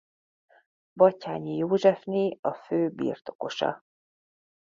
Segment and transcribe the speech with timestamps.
[0.95, 3.83] Batthyány Józsefné a fő birtokosa.